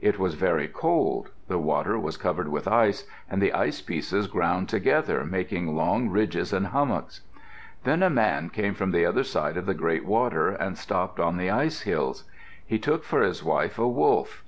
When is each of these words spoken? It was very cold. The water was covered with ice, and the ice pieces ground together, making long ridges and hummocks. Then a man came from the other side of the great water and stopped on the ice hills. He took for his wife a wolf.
It 0.00 0.18
was 0.18 0.34
very 0.34 0.66
cold. 0.66 1.30
The 1.46 1.60
water 1.60 2.00
was 2.00 2.16
covered 2.16 2.48
with 2.48 2.66
ice, 2.66 3.06
and 3.30 3.40
the 3.40 3.52
ice 3.52 3.80
pieces 3.80 4.26
ground 4.26 4.68
together, 4.68 5.22
making 5.24 5.76
long 5.76 6.10
ridges 6.10 6.52
and 6.52 6.66
hummocks. 6.66 7.20
Then 7.84 8.02
a 8.02 8.10
man 8.10 8.50
came 8.50 8.74
from 8.74 8.90
the 8.90 9.06
other 9.06 9.22
side 9.22 9.56
of 9.56 9.66
the 9.66 9.74
great 9.74 10.04
water 10.04 10.48
and 10.48 10.76
stopped 10.76 11.20
on 11.20 11.36
the 11.36 11.50
ice 11.50 11.82
hills. 11.82 12.24
He 12.66 12.80
took 12.80 13.04
for 13.04 13.22
his 13.22 13.44
wife 13.44 13.78
a 13.78 13.86
wolf. 13.86 14.42